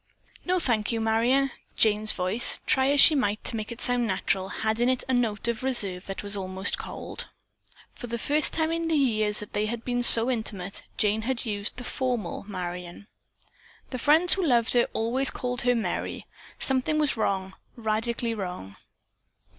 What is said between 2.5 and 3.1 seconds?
try as